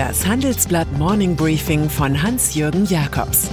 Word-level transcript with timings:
Das 0.00 0.26
Handelsblatt 0.26 0.90
Morning 0.96 1.36
Briefing 1.36 1.90
von 1.90 2.22
Hans-Jürgen 2.22 2.86
Jakobs 2.86 3.50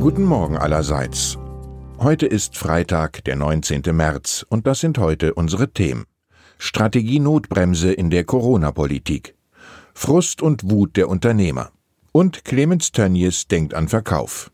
Guten 0.00 0.24
Morgen 0.24 0.56
allerseits. 0.56 1.36
Heute 1.98 2.24
ist 2.24 2.56
Freitag, 2.56 3.24
der 3.24 3.36
19. 3.36 3.82
März, 3.92 4.46
und 4.48 4.66
das 4.66 4.80
sind 4.80 4.96
heute 4.96 5.34
unsere 5.34 5.70
Themen. 5.70 6.06
Strategie 6.56 7.20
Notbremse 7.20 7.92
in 7.92 8.08
der 8.08 8.24
Corona-Politik. 8.24 9.34
Frust 9.92 10.40
und 10.40 10.70
Wut 10.70 10.96
der 10.96 11.10
Unternehmer. 11.10 11.72
Und 12.10 12.46
Clemens 12.46 12.90
Tönnies 12.90 13.48
denkt 13.48 13.74
an 13.74 13.88
Verkauf. 13.88 14.50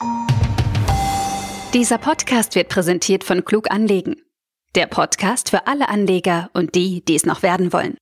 Dieser 1.72 1.98
Podcast 1.98 2.56
wird 2.56 2.68
präsentiert 2.68 3.22
von 3.22 3.44
Klug 3.44 3.70
Anlegen. 3.70 4.21
Der 4.74 4.86
Podcast 4.86 5.50
für 5.50 5.66
alle 5.66 5.90
Anleger 5.90 6.48
und 6.54 6.74
die, 6.74 7.04
die 7.04 7.14
es 7.14 7.26
noch 7.26 7.42
werden 7.42 7.74
wollen. 7.74 7.98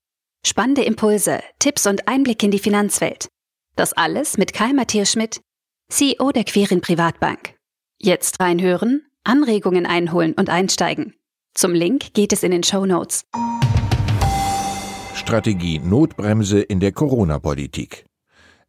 Spannende 0.47 0.85
Impulse, 0.85 1.41
Tipps 1.59 1.85
und 1.85 2.07
Einblick 2.07 2.45
in 2.45 2.53
die 2.53 2.61
Finanzwelt. 2.61 3.27
Das 3.75 3.93
alles 3.93 4.39
mit 4.39 4.53
Kai 4.53 4.73
Matthias 4.73 5.11
Schmidt, 5.11 5.41
CEO 5.89 6.31
der 6.31 6.45
Querin 6.45 6.81
Privatbank. 6.81 7.57
Jetzt 8.01 8.39
reinhören, 8.39 9.03
Anregungen 9.25 9.85
einholen 9.85 10.35
und 10.35 10.49
einsteigen. 10.49 11.15
Zum 11.55 11.75
Link 11.75 12.15
geht 12.15 12.33
es 12.33 12.45
in 12.45 12.53
den 12.53 12.63
Show 12.63 12.87
Notes. 12.87 13.25
Strategie 15.15 15.81
Notbremse 15.81 16.61
in 16.61 16.79
der 16.79 16.93
Corona-Politik. 16.93 18.05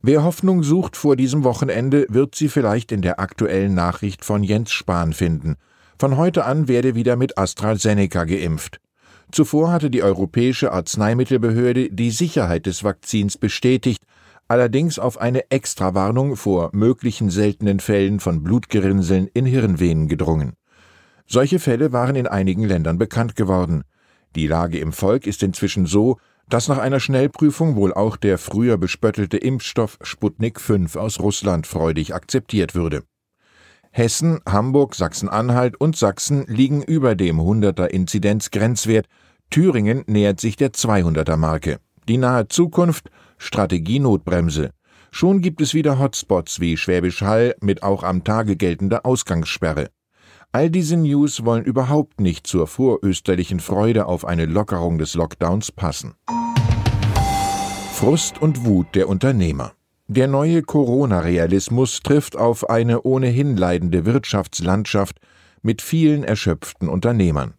Wer 0.02 0.24
Hoffnung 0.24 0.64
sucht 0.64 0.98
vor 0.98 1.16
diesem 1.16 1.44
Wochenende, 1.44 2.08
wird 2.10 2.34
sie 2.34 2.50
vielleicht 2.50 2.92
in 2.92 3.04
der 3.04 3.20
aktuellen 3.20 3.76
Nachricht 3.76 4.26
von 4.26 4.42
Jens 4.42 4.72
Spahn 4.72 5.14
finden. 5.14 5.58
Von 6.02 6.18
heute 6.18 6.46
an 6.46 6.68
werde 6.68 6.96
wieder 6.96 7.16
mit 7.16 7.38
AstraZeneca 7.38 8.24
geimpft. 8.24 8.82
Zuvor 9.32 9.72
hatte 9.72 9.92
die 9.92 10.02
Europäische 10.02 10.72
Arzneimittelbehörde 10.72 11.92
die 11.92 12.10
Sicherheit 12.10 12.66
des 12.66 12.84
Vakzins 12.84 13.38
bestätigt, 13.38 14.02
allerdings 14.48 14.98
auf 14.98 15.22
eine 15.22 15.52
Extrawarnung 15.52 16.38
vor 16.38 16.72
möglichen 16.74 17.30
seltenen 17.30 17.80
Fällen 17.80 18.20
von 18.20 18.42
Blutgerinnseln 18.42 19.28
in 19.36 19.46
Hirnvenen 19.46 20.08
gedrungen. 20.08 20.54
Solche 21.28 21.60
Fälle 21.60 21.94
waren 21.94 22.16
in 22.16 22.26
einigen 22.26 22.64
Ländern 22.64 22.98
bekannt 22.98 23.36
geworden. 23.36 23.84
Die 24.36 24.48
Lage 24.48 24.80
im 24.80 24.94
Volk 24.94 25.28
ist 25.28 25.44
inzwischen 25.44 25.86
so, 25.86 26.18
dass 26.50 26.68
nach 26.68 26.80
einer 26.80 27.00
Schnellprüfung 27.00 27.76
wohl 27.76 27.94
auch 27.94 28.18
der 28.18 28.40
früher 28.40 28.80
bespöttelte 28.80 29.38
Impfstoff 29.38 30.00
Sputnik 30.02 30.60
5 30.60 30.96
aus 30.96 31.20
Russland 31.20 31.68
freudig 31.68 32.16
akzeptiert 32.16 32.74
würde. 32.74 33.04
Hessen, 33.94 34.40
Hamburg, 34.48 34.96
Sachsen-Anhalt 34.96 35.80
und 35.80 35.98
Sachsen 35.98 36.46
liegen 36.48 36.82
über 36.82 37.14
dem 37.16 37.42
100er 37.42 37.88
Inzidenzgrenzwert. 37.88 39.08
Thüringen 39.50 40.04
nähert 40.08 40.40
sich 40.40 40.56
der 40.56 40.72
200er 40.72 41.36
Marke. 41.36 41.80
Die 42.08 42.18
nahe 42.18 42.48
Zukunft 42.48 43.10
Strategie 43.38 44.00
Notbremse. 44.00 44.72
Schon 45.12 45.42
gibt 45.42 45.60
es 45.60 45.74
wieder 45.74 46.00
Hotspots 46.00 46.62
wie 46.62 46.78
Schwäbisch 46.78 47.22
Hall 47.22 47.56
mit 47.60 47.84
auch 47.84 48.04
am 48.04 48.24
Tage 48.24 48.56
geltender 48.56 49.06
Ausgangssperre. 49.06 49.90
All 50.54 50.70
diese 50.70 50.96
News 50.96 51.44
wollen 51.44 51.66
überhaupt 51.66 52.22
nicht 52.22 52.48
zur 52.48 52.68
vorösterlichen 52.68 53.60
Freude 53.60 54.06
auf 54.06 54.24
eine 54.24 54.46
Lockerung 54.46 55.00
des 55.00 55.16
Lockdowns 55.16 55.74
passen. 55.74 56.14
Frust 57.94 58.42
und 58.42 58.66
Wut 58.66 58.96
der 58.96 59.10
Unternehmer. 59.10 59.74
Der 60.14 60.28
neue 60.28 60.62
Corona-Realismus 60.62 62.02
trifft 62.02 62.36
auf 62.36 62.70
eine 62.70 63.04
ohnehin 63.04 63.56
leidende 63.56 64.06
Wirtschaftslandschaft 64.06 65.16
mit 65.62 65.82
vielen 65.82 66.26
erschöpften 66.26 66.90
Unternehmern. 66.90 67.54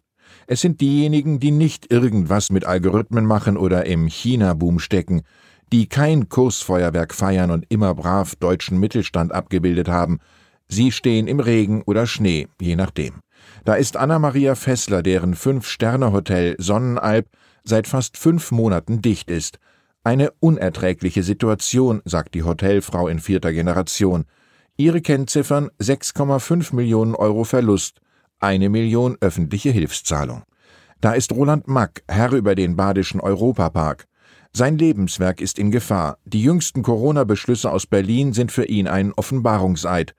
Es 0.45 0.61
sind 0.61 0.79
diejenigen, 0.79 1.39
die 1.39 1.49
nicht 1.49 1.91
irgendwas 1.91 2.51
mit 2.51 2.63
Algorithmen 2.63 3.25
machen 3.25 3.57
oder 3.57 3.87
im 3.87 4.05
China-Boom 4.05 4.77
stecken, 4.77 5.23
die 5.71 5.87
kein 5.87 6.29
Kursfeuerwerk 6.29 7.15
feiern 7.15 7.49
und 7.49 7.65
immer 7.69 7.95
brav 7.95 8.35
deutschen 8.35 8.79
Mittelstand 8.79 9.31
abgebildet 9.31 9.87
haben, 9.87 10.19
Sie 10.67 10.91
stehen 10.91 11.25
im 11.25 11.39
Regen 11.39 11.81
oder 11.81 12.05
Schnee, 12.05 12.49
je 12.61 12.75
nachdem. 12.75 13.21
Da 13.65 13.73
ist 13.73 13.97
Anna-Maria 13.97 14.53
Fessler, 14.53 15.01
deren 15.01 15.33
Fünf-Sterne-Hotel 15.33 16.55
Sonnenalb 16.59 17.25
seit 17.63 17.87
fast 17.87 18.15
fünf 18.15 18.51
Monaten 18.51 19.01
dicht 19.01 19.31
ist. 19.31 19.57
Eine 20.05 20.31
unerträgliche 20.41 21.23
Situation, 21.23 22.01
sagt 22.03 22.35
die 22.35 22.43
Hotelfrau 22.43 23.07
in 23.07 23.19
vierter 23.19 23.53
Generation. 23.53 24.25
Ihre 24.75 24.99
Kennziffern 24.99 25.69
6,5 25.81 26.75
Millionen 26.75 27.15
Euro 27.15 27.45
Verlust, 27.45 28.01
eine 28.41 28.67
Million 28.67 29.15
öffentliche 29.21 29.69
Hilfszahlung. 29.69 30.43
Da 30.99 31.13
ist 31.13 31.31
Roland 31.31 31.69
Mack, 31.69 32.03
Herr 32.09 32.33
über 32.33 32.53
den 32.53 32.75
badischen 32.75 33.21
Europapark. 33.21 34.07
Sein 34.51 34.77
Lebenswerk 34.77 35.39
ist 35.39 35.57
in 35.57 35.71
Gefahr. 35.71 36.17
Die 36.25 36.43
jüngsten 36.43 36.83
Corona-Beschlüsse 36.83 37.71
aus 37.71 37.87
Berlin 37.87 38.33
sind 38.33 38.51
für 38.51 38.65
ihn 38.65 38.89
ein 38.89 39.13
Offenbarungseid. 39.13 40.15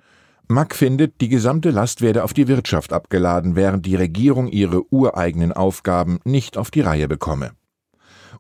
Mack 0.49 0.75
findet, 0.75 1.21
die 1.21 1.29
gesamte 1.29 1.71
Last 1.71 2.01
werde 2.01 2.25
auf 2.25 2.33
die 2.33 2.49
Wirtschaft 2.49 2.95
abgeladen, 2.95 3.55
während 3.55 3.85
die 3.85 3.97
Regierung 3.97 4.49
ihre 4.49 4.91
ureigenen 4.91 5.53
Aufgaben 5.53 6.21
nicht 6.25 6.57
auf 6.57 6.71
die 6.71 6.81
Reihe 6.81 7.07
bekomme. 7.07 7.51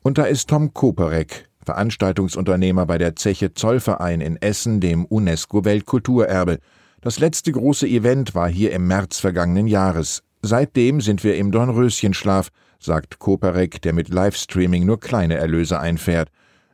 Und 0.06 0.18
da 0.18 0.24
ist 0.24 0.50
Tom 0.50 0.74
Koperek, 0.74 1.48
Veranstaltungsunternehmer 1.64 2.84
bei 2.84 2.98
der 2.98 3.16
Zeche 3.16 3.54
Zollverein 3.54 4.20
in 4.20 4.36
Essen, 4.36 4.78
dem 4.78 5.06
UNESCO-Weltkulturerbe. 5.06 6.58
Das 7.00 7.18
letzte 7.18 7.52
große 7.52 7.88
Event 7.88 8.34
war 8.34 8.50
hier 8.50 8.72
im 8.72 8.86
März 8.86 9.18
vergangenen 9.18 9.66
Jahres. 9.66 10.22
Seitdem 10.42 11.00
sind 11.00 11.24
wir 11.24 11.36
im 11.36 11.50
Dornröschenschlaf, 11.52 12.50
sagt 12.78 13.18
Koperek, 13.18 13.80
der 13.80 13.94
mit 13.94 14.10
Livestreaming 14.10 14.84
nur 14.84 15.00
kleine 15.00 15.36
Erlöse 15.36 15.80
einfährt. 15.80 16.28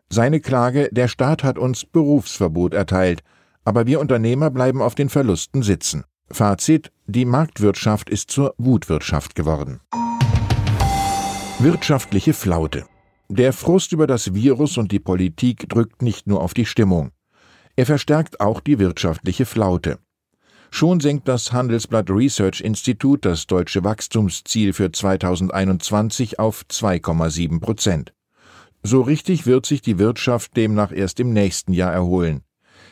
Seine 0.08 0.40
Klage, 0.40 0.88
der 0.90 1.06
Staat 1.06 1.44
hat 1.44 1.56
uns 1.56 1.86
Berufsverbot 1.86 2.74
erteilt, 2.74 3.20
aber 3.64 3.86
wir 3.86 4.00
Unternehmer 4.00 4.50
bleiben 4.50 4.82
auf 4.82 4.96
den 4.96 5.08
Verlusten 5.08 5.62
sitzen. 5.62 6.02
Fazit, 6.32 6.90
die 7.06 7.26
Marktwirtschaft 7.26 8.10
ist 8.10 8.32
zur 8.32 8.54
Wutwirtschaft 8.58 9.36
geworden. 9.36 9.78
Wirtschaftliche 11.60 12.34
Flaute. 12.34 12.86
Der 13.32 13.52
Frust 13.52 13.92
über 13.92 14.08
das 14.08 14.34
Virus 14.34 14.76
und 14.76 14.90
die 14.90 14.98
Politik 14.98 15.68
drückt 15.68 16.02
nicht 16.02 16.26
nur 16.26 16.42
auf 16.42 16.52
die 16.52 16.66
Stimmung. 16.66 17.12
Er 17.76 17.86
verstärkt 17.86 18.40
auch 18.40 18.58
die 18.58 18.80
wirtschaftliche 18.80 19.46
Flaute. 19.46 20.00
Schon 20.72 20.98
senkt 20.98 21.28
das 21.28 21.52
Handelsblatt 21.52 22.10
Research 22.10 22.60
Institut 22.60 23.24
das 23.24 23.46
deutsche 23.46 23.84
Wachstumsziel 23.84 24.72
für 24.72 24.90
2021 24.90 26.40
auf 26.40 26.64
2,7 26.68 27.60
Prozent. 27.60 28.12
So 28.82 29.00
richtig 29.00 29.46
wird 29.46 29.64
sich 29.64 29.80
die 29.80 30.00
Wirtschaft 30.00 30.56
demnach 30.56 30.90
erst 30.90 31.20
im 31.20 31.32
nächsten 31.32 31.72
Jahr 31.72 31.92
erholen. 31.92 32.40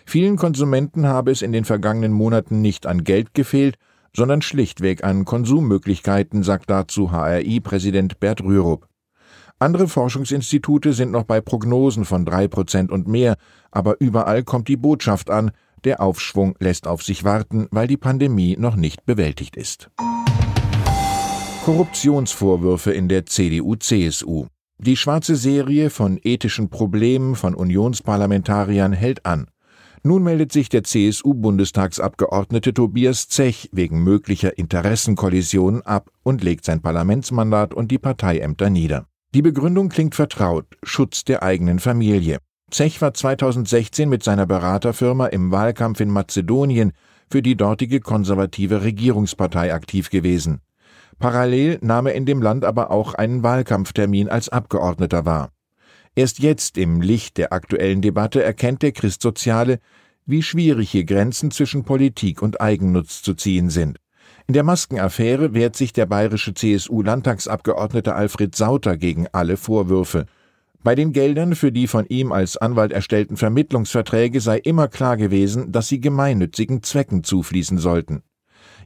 Vielen 0.06 0.36
Konsumenten 0.36 1.08
habe 1.08 1.32
es 1.32 1.42
in 1.42 1.50
den 1.50 1.64
vergangenen 1.64 2.12
Monaten 2.12 2.60
nicht 2.60 2.86
an 2.86 3.02
Geld 3.02 3.34
gefehlt, 3.34 3.76
sondern 4.14 4.42
schlichtweg 4.42 5.02
an 5.02 5.24
Konsummöglichkeiten, 5.24 6.44
sagt 6.44 6.70
dazu 6.70 7.10
HRI-Präsident 7.10 8.20
Bert 8.20 8.40
Rürup. 8.40 8.88
Andere 9.60 9.88
Forschungsinstitute 9.88 10.92
sind 10.92 11.10
noch 11.10 11.24
bei 11.24 11.40
Prognosen 11.40 12.04
von 12.04 12.24
drei 12.24 12.46
Prozent 12.46 12.92
und 12.92 13.08
mehr, 13.08 13.36
aber 13.72 13.96
überall 14.00 14.44
kommt 14.44 14.68
die 14.68 14.76
Botschaft 14.76 15.30
an, 15.30 15.50
der 15.82 16.00
Aufschwung 16.00 16.54
lässt 16.60 16.86
auf 16.86 17.02
sich 17.02 17.24
warten, 17.24 17.66
weil 17.72 17.88
die 17.88 17.96
Pandemie 17.96 18.56
noch 18.56 18.76
nicht 18.76 19.04
bewältigt 19.04 19.56
ist. 19.56 19.90
Korruptionsvorwürfe 21.64 22.92
in 22.92 23.08
der 23.08 23.26
CDU-CSU. 23.26 24.46
Die 24.78 24.96
schwarze 24.96 25.34
Serie 25.34 25.90
von 25.90 26.20
ethischen 26.22 26.70
Problemen 26.70 27.34
von 27.34 27.56
Unionsparlamentariern 27.56 28.92
hält 28.92 29.26
an. 29.26 29.48
Nun 30.04 30.22
meldet 30.22 30.52
sich 30.52 30.68
der 30.68 30.84
CSU-Bundestagsabgeordnete 30.84 32.74
Tobias 32.74 33.28
Zech 33.28 33.68
wegen 33.72 34.04
möglicher 34.04 34.56
Interessenkollisionen 34.56 35.82
ab 35.82 36.10
und 36.22 36.44
legt 36.44 36.64
sein 36.64 36.80
Parlamentsmandat 36.80 37.74
und 37.74 37.90
die 37.90 37.98
Parteiämter 37.98 38.70
nieder. 38.70 39.08
Die 39.34 39.42
Begründung 39.42 39.90
klingt 39.90 40.14
vertraut, 40.14 40.64
Schutz 40.82 41.22
der 41.22 41.42
eigenen 41.42 41.80
Familie. 41.80 42.38
Zech 42.70 43.02
war 43.02 43.12
2016 43.12 44.08
mit 44.08 44.22
seiner 44.22 44.46
Beraterfirma 44.46 45.26
im 45.26 45.50
Wahlkampf 45.50 46.00
in 46.00 46.08
Mazedonien 46.08 46.92
für 47.30 47.42
die 47.42 47.54
dortige 47.54 48.00
konservative 48.00 48.82
Regierungspartei 48.82 49.74
aktiv 49.74 50.08
gewesen. 50.08 50.62
Parallel 51.18 51.78
nahm 51.82 52.06
er 52.06 52.14
in 52.14 52.24
dem 52.24 52.40
Land 52.40 52.64
aber 52.64 52.90
auch 52.90 53.12
einen 53.12 53.42
Wahlkampftermin 53.42 54.30
als 54.30 54.48
Abgeordneter 54.48 55.26
wahr. 55.26 55.50
Erst 56.14 56.38
jetzt 56.38 56.78
im 56.78 57.02
Licht 57.02 57.36
der 57.36 57.52
aktuellen 57.52 58.00
Debatte 58.00 58.42
erkennt 58.42 58.80
der 58.80 58.92
Christsoziale, 58.92 59.78
wie 60.24 60.42
schwierig 60.42 60.90
hier 60.90 61.04
Grenzen 61.04 61.50
zwischen 61.50 61.84
Politik 61.84 62.40
und 62.40 62.62
Eigennutz 62.62 63.20
zu 63.20 63.34
ziehen 63.34 63.68
sind. 63.68 63.98
In 64.46 64.54
der 64.54 64.64
Maskenaffäre 64.64 65.52
wehrt 65.52 65.76
sich 65.76 65.92
der 65.92 66.06
bayerische 66.06 66.54
CSU-Landtagsabgeordnete 66.54 68.14
Alfred 68.14 68.54
Sauter 68.54 68.96
gegen 68.96 69.26
alle 69.32 69.56
Vorwürfe. 69.56 70.26
Bei 70.82 70.94
den 70.94 71.12
Geldern 71.12 71.54
für 71.54 71.72
die 71.72 71.86
von 71.86 72.06
ihm 72.06 72.32
als 72.32 72.56
Anwalt 72.56 72.92
erstellten 72.92 73.36
Vermittlungsverträge 73.36 74.40
sei 74.40 74.58
immer 74.58 74.88
klar 74.88 75.16
gewesen, 75.16 75.70
dass 75.72 75.88
sie 75.88 76.00
gemeinnützigen 76.00 76.82
Zwecken 76.82 77.24
zufließen 77.24 77.78
sollten. 77.78 78.22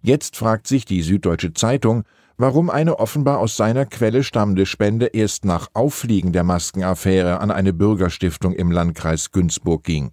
Jetzt 0.00 0.36
fragt 0.36 0.66
sich 0.66 0.84
die 0.84 1.02
Süddeutsche 1.02 1.52
Zeitung, 1.52 2.02
warum 2.36 2.70
eine 2.70 2.98
offenbar 2.98 3.38
aus 3.38 3.56
seiner 3.56 3.86
Quelle 3.86 4.24
stammende 4.24 4.66
Spende 4.66 5.06
erst 5.06 5.44
nach 5.44 5.68
Auffliegen 5.74 6.32
der 6.32 6.42
Maskenaffäre 6.42 7.38
an 7.40 7.52
eine 7.52 7.72
Bürgerstiftung 7.72 8.52
im 8.52 8.72
Landkreis 8.72 9.30
Günzburg 9.30 9.84
ging. 9.84 10.10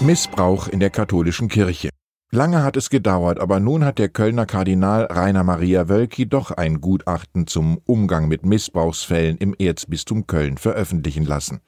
Missbrauch 0.00 0.66
in 0.66 0.80
der 0.80 0.90
katholischen 0.90 1.46
Kirche. 1.46 1.91
Lange 2.34 2.62
hat 2.62 2.78
es 2.78 2.88
gedauert, 2.88 3.38
aber 3.38 3.60
nun 3.60 3.84
hat 3.84 3.98
der 3.98 4.08
Kölner 4.08 4.46
Kardinal 4.46 5.04
Rainer 5.04 5.44
Maria 5.44 5.90
Wölki 5.90 6.26
doch 6.26 6.50
ein 6.50 6.80
Gutachten 6.80 7.46
zum 7.46 7.78
Umgang 7.84 8.26
mit 8.26 8.46
Missbrauchsfällen 8.46 9.36
im 9.36 9.54
Erzbistum 9.58 10.26
Köln 10.26 10.56
veröffentlichen 10.56 11.26
lassen. 11.26 11.60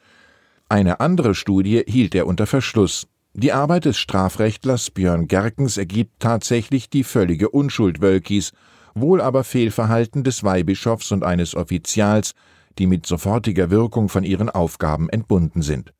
Eine 0.70 1.00
andere 1.00 1.34
Studie 1.34 1.82
hielt 1.86 2.14
er 2.14 2.26
unter 2.26 2.46
Verschluss. 2.46 3.06
Die 3.34 3.52
Arbeit 3.52 3.84
des 3.84 3.98
Strafrechtlers 3.98 4.90
Björn 4.90 5.28
Gerkens 5.28 5.76
ergibt 5.76 6.20
tatsächlich 6.20 6.88
die 6.88 7.04
völlige 7.04 7.50
Unschuld 7.50 8.00
Wölkis, 8.00 8.52
wohl 8.94 9.20
aber 9.20 9.44
Fehlverhalten 9.44 10.24
des 10.24 10.44
Weihbischofs 10.44 11.12
und 11.12 11.24
eines 11.24 11.54
Offizials, 11.54 12.32
die 12.78 12.86
mit 12.86 13.04
sofortiger 13.04 13.68
Wirkung 13.68 14.08
von 14.08 14.24
ihren 14.24 14.48
Aufgaben 14.48 15.10
entbunden 15.10 15.60
sind. 15.60 15.92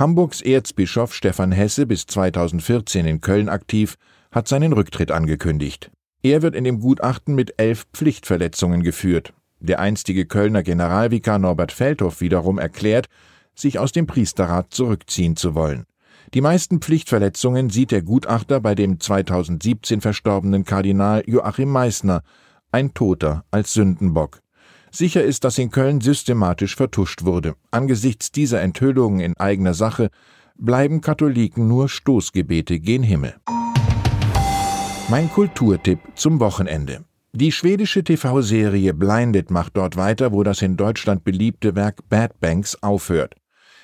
Hamburgs 0.00 0.40
Erzbischof 0.40 1.12
Stefan 1.12 1.52
Hesse, 1.52 1.84
bis 1.84 2.06
2014 2.06 3.04
in 3.04 3.20
Köln 3.20 3.50
aktiv, 3.50 3.98
hat 4.32 4.48
seinen 4.48 4.72
Rücktritt 4.72 5.10
angekündigt. 5.10 5.90
Er 6.22 6.40
wird 6.40 6.54
in 6.54 6.64
dem 6.64 6.80
Gutachten 6.80 7.34
mit 7.34 7.52
elf 7.58 7.86
Pflichtverletzungen 7.92 8.82
geführt. 8.82 9.34
Der 9.58 9.78
einstige 9.78 10.24
Kölner 10.24 10.62
Generalvikar 10.62 11.38
Norbert 11.38 11.70
Feldhoff 11.70 12.22
wiederum 12.22 12.58
erklärt, 12.58 13.08
sich 13.54 13.78
aus 13.78 13.92
dem 13.92 14.06
Priesterrat 14.06 14.72
zurückziehen 14.72 15.36
zu 15.36 15.54
wollen. 15.54 15.84
Die 16.32 16.40
meisten 16.40 16.80
Pflichtverletzungen 16.80 17.68
sieht 17.68 17.90
der 17.90 18.00
Gutachter 18.00 18.58
bei 18.60 18.74
dem 18.74 19.00
2017 19.00 20.00
verstorbenen 20.00 20.64
Kardinal 20.64 21.22
Joachim 21.26 21.68
Meissner, 21.68 22.22
ein 22.72 22.94
Toter, 22.94 23.44
als 23.50 23.74
Sündenbock. 23.74 24.40
Sicher 24.90 25.22
ist, 25.22 25.44
dass 25.44 25.58
in 25.58 25.70
Köln 25.70 26.00
systematisch 26.00 26.74
vertuscht 26.76 27.24
wurde. 27.24 27.54
Angesichts 27.70 28.32
dieser 28.32 28.60
Enthüllungen 28.60 29.20
in 29.20 29.36
eigener 29.36 29.74
Sache 29.74 30.10
bleiben 30.56 31.00
Katholiken 31.00 31.68
nur 31.68 31.88
Stoßgebete 31.88 32.80
gen 32.80 33.02
Himmel. 33.02 33.34
Mein 35.08 35.30
Kulturtipp 35.30 36.00
zum 36.14 36.40
Wochenende. 36.40 37.04
Die 37.32 37.52
schwedische 37.52 38.02
TV-Serie 38.02 38.92
Blinded 38.92 39.50
macht 39.50 39.76
dort 39.76 39.96
weiter, 39.96 40.32
wo 40.32 40.42
das 40.42 40.62
in 40.62 40.76
Deutschland 40.76 41.22
beliebte 41.22 41.76
Werk 41.76 42.08
Bad 42.08 42.40
Banks 42.40 42.76
aufhört. 42.82 43.36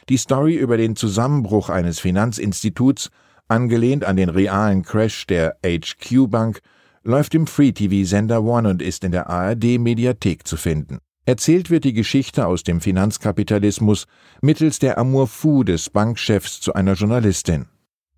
Die 0.08 0.16
Story 0.16 0.56
über 0.56 0.76
den 0.76 0.96
Zusammenbruch 0.96 1.68
eines 1.68 2.00
Finanzinstituts, 2.00 3.10
angelehnt 3.48 4.04
an 4.04 4.16
den 4.16 4.28
realen 4.28 4.82
Crash 4.82 5.26
der 5.26 5.56
HQ 5.64 6.28
Bank, 6.28 6.60
läuft 7.06 7.34
im 7.34 7.46
Free-TV-Sender 7.46 8.42
One 8.42 8.68
und 8.68 8.82
ist 8.82 9.04
in 9.04 9.12
der 9.12 9.30
ARD-Mediathek 9.30 10.46
zu 10.46 10.56
finden. 10.56 10.98
Erzählt 11.24 11.70
wird 11.70 11.84
die 11.84 11.92
Geschichte 11.92 12.46
aus 12.46 12.62
dem 12.62 12.80
Finanzkapitalismus 12.80 14.06
mittels 14.42 14.78
der 14.78 14.98
Amour 14.98 15.26
fou 15.26 15.64
des 15.64 15.90
Bankchefs 15.90 16.60
zu 16.60 16.74
einer 16.74 16.94
Journalistin. 16.94 17.66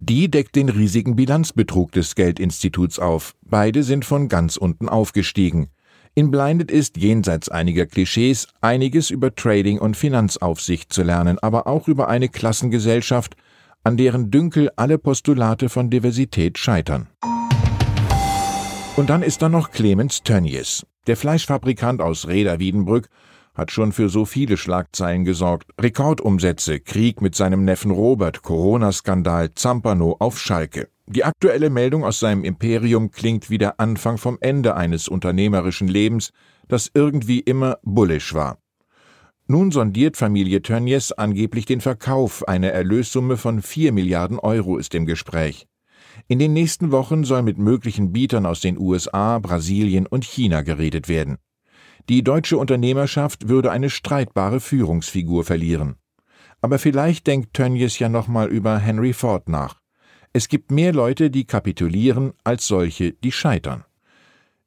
Die 0.01 0.31
deckt 0.31 0.57
den 0.57 0.69
riesigen 0.69 1.17
Bilanzbetrug 1.17 1.93
des 1.93 2.15
Geldinstituts 2.15 2.99
auf. 2.99 3.35
Beide 3.43 3.83
sind 3.83 4.05
von 4.05 4.29
ganz 4.29 4.57
unten 4.57 4.89
aufgestiegen. 4.89 5.69
In 6.15 6.31
Blinded 6.31 6.71
ist 6.71 6.97
jenseits 6.97 7.49
einiger 7.49 7.87
Klischees 7.87 8.49
einiges 8.61 9.11
über 9.11 9.35
Trading 9.35 9.79
und 9.79 9.97
Finanzaufsicht 9.97 10.93
zu 10.93 11.03
lernen, 11.03 11.39
aber 11.41 11.67
auch 11.67 11.89
über 11.89 12.09
eine 12.09 12.29
Klassengesellschaft, 12.29 13.37
an 13.85 13.97
deren 13.97 14.31
Dünkel 14.31 14.71
alle 14.77 14.99
Postulate 14.99 15.69
von 15.69 15.91
Diversität 15.91 16.59
scheitern. 16.59 17.09
Und 18.99 19.11
dann 19.11 19.23
ist 19.23 19.43
da 19.43 19.49
noch 19.49 19.71
Clemens 19.71 20.25
Tönnies. 20.25 20.85
Der 21.07 21.17
Fleischfabrikant 21.17 22.01
aus 22.01 22.27
Reda-Wiedenbrück 22.27 23.09
hat 23.55 23.71
schon 23.71 23.93
für 23.93 24.09
so 24.09 24.25
viele 24.25 24.57
Schlagzeilen 24.57 25.25
gesorgt. 25.25 25.71
Rekordumsätze, 25.81 26.81
Krieg 26.81 27.23
mit 27.23 27.37
seinem 27.37 27.65
Neffen 27.65 27.93
Robert, 27.93 28.43
Corona-Skandal, 28.43 29.55
Zampano 29.55 30.17
auf 30.19 30.41
Schalke. 30.41 30.89
Die 31.07 31.23
aktuelle 31.23 31.71
Meldung 31.71 32.03
aus 32.05 32.19
seinem 32.19 32.43
Imperium 32.43 33.13
klingt 33.13 33.51
wie 33.51 33.59
der 33.59 33.79
Anfang 33.79 34.19
vom 34.19 34.37
Ende 34.41 34.75
eines 34.75 35.07
unternehmerischen 35.07 35.87
Lebens, 35.87 36.33
das 36.67 36.91
irgendwie 36.93 37.39
immer 37.39 37.79
bullisch 37.85 38.35
war. 38.35 38.59
Nun 39.47 39.71
sondiert 39.71 40.17
Familie 40.17 40.61
Tönnies 40.61 41.13
angeblich 41.13 41.67
den 41.67 41.81
Verkauf. 41.81 42.49
Eine 42.49 42.73
Erlössumme 42.73 43.37
von 43.37 43.63
vier 43.63 43.93
Milliarden 43.93 44.41
Euro 44.41 44.77
ist 44.77 44.93
im 44.97 45.07
Gespräch. 45.07 45.69
In 46.27 46.39
den 46.39 46.53
nächsten 46.53 46.91
Wochen 46.91 47.25
soll 47.25 47.43
mit 47.43 47.59
möglichen 47.59 48.13
Bietern 48.13 48.47
aus 48.47 48.61
den 48.61 48.79
USA, 48.79 49.39
Brasilien 49.39 50.07
und 50.07 50.25
China 50.25 50.63
geredet 50.63 51.09
werden. 51.09 51.39
Die 52.09 52.25
deutsche 52.25 52.59
Unternehmerschaft 52.59 53.49
würde 53.49 53.71
eine 53.71 53.91
streitbare 53.91 54.61
Führungsfigur 54.61 55.45
verlieren. 55.45 55.97
Aber 56.61 56.79
vielleicht 56.79 57.27
denkt 57.27 57.55
Tönnies 57.55 57.99
ja 57.99 58.09
nochmal 58.09 58.49
über 58.49 58.79
Henry 58.79 59.13
Ford 59.13 59.49
nach. 59.49 59.81
Es 60.33 60.49
gibt 60.49 60.71
mehr 60.71 60.93
Leute, 60.93 61.31
die 61.31 61.45
kapitulieren, 61.45 62.33
als 62.45 62.67
solche, 62.67 63.13
die 63.13 63.33
scheitern. 63.33 63.85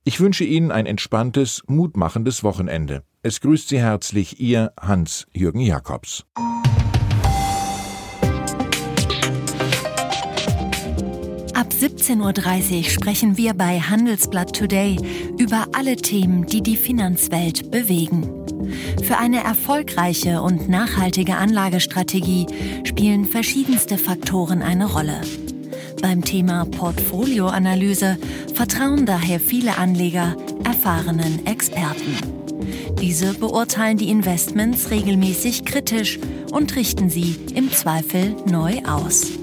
Ich 0.03 0.19
wünsche 0.19 0.43
Ihnen 0.43 0.71
ein 0.71 0.85
entspanntes, 0.85 1.63
mutmachendes 1.67 2.43
Wochenende. 2.43 3.03
Es 3.21 3.39
grüßt 3.41 3.69
Sie 3.69 3.79
herzlich 3.79 4.39
Ihr 4.39 4.73
Hans-Jürgen 4.79 5.61
Jakobs. 5.61 6.25
17.30 11.81 12.77
Uhr 12.77 12.83
sprechen 12.83 13.37
wir 13.37 13.55
bei 13.55 13.79
Handelsblatt 13.79 14.55
Today 14.55 14.99
über 15.39 15.65
alle 15.73 15.95
Themen, 15.95 16.45
die 16.45 16.61
die 16.61 16.75
Finanzwelt 16.75 17.71
bewegen. 17.71 18.29
Für 19.01 19.17
eine 19.17 19.43
erfolgreiche 19.43 20.43
und 20.43 20.69
nachhaltige 20.69 21.37
Anlagestrategie 21.37 22.45
spielen 22.83 23.25
verschiedenste 23.25 23.97
Faktoren 23.97 24.61
eine 24.61 24.93
Rolle. 24.93 25.21
Beim 26.03 26.23
Thema 26.23 26.65
Portfolioanalyse 26.65 28.19
vertrauen 28.53 29.07
daher 29.07 29.39
viele 29.39 29.79
Anleger 29.79 30.37
erfahrenen 30.63 31.47
Experten. 31.47 32.15
Diese 33.01 33.33
beurteilen 33.33 33.97
die 33.97 34.11
Investments 34.11 34.91
regelmäßig 34.91 35.65
kritisch 35.65 36.19
und 36.51 36.75
richten 36.75 37.09
sie 37.09 37.37
im 37.55 37.71
Zweifel 37.71 38.35
neu 38.45 38.83
aus. 38.83 39.40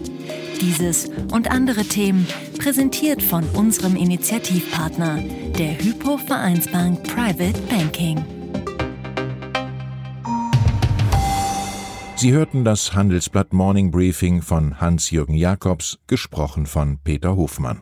Dieses 0.60 1.08
und 1.32 1.50
andere 1.50 1.84
Themen 1.84 2.26
präsentiert 2.58 3.22
von 3.22 3.44
unserem 3.50 3.94
Initiativpartner, 3.94 5.22
der 5.56 5.78
Hypo 5.78 6.18
Vereinsbank 6.18 7.04
Private 7.04 7.60
Banking. 7.70 8.24
Sie 12.16 12.32
hörten 12.32 12.64
das 12.64 12.94
Handelsblatt 12.94 13.52
Morning 13.52 13.92
Briefing 13.92 14.42
von 14.42 14.80
Hans-Jürgen 14.80 15.34
Jakobs, 15.34 16.00
gesprochen 16.08 16.66
von 16.66 16.98
Peter 17.04 17.36
Hofmann. 17.36 17.76